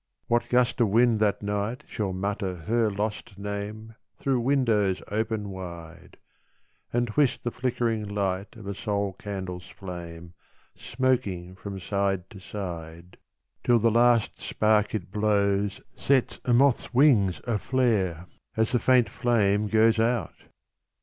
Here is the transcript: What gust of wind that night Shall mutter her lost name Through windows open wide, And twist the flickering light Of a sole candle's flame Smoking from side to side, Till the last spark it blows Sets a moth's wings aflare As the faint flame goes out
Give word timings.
What 0.25 0.49
gust 0.49 0.81
of 0.81 0.89
wind 0.89 1.19
that 1.19 1.43
night 1.43 1.83
Shall 1.87 2.11
mutter 2.11 2.55
her 2.65 2.89
lost 2.89 3.37
name 3.37 3.93
Through 4.17 4.39
windows 4.39 4.99
open 5.11 5.49
wide, 5.51 6.17
And 6.91 7.07
twist 7.07 7.43
the 7.43 7.51
flickering 7.51 8.07
light 8.07 8.55
Of 8.55 8.65
a 8.65 8.73
sole 8.73 9.13
candle's 9.13 9.67
flame 9.69 10.33
Smoking 10.73 11.53
from 11.55 11.79
side 11.79 12.31
to 12.31 12.39
side, 12.39 13.17
Till 13.63 13.77
the 13.77 13.91
last 13.91 14.37
spark 14.39 14.95
it 14.95 15.11
blows 15.11 15.81
Sets 15.95 16.39
a 16.45 16.51
moth's 16.51 16.95
wings 16.95 17.39
aflare 17.45 18.25
As 18.57 18.71
the 18.71 18.79
faint 18.79 19.07
flame 19.07 19.67
goes 19.67 19.99
out 19.99 20.33